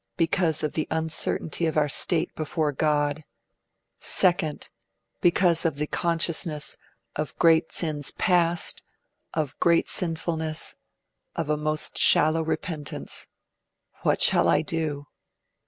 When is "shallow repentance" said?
11.99-13.27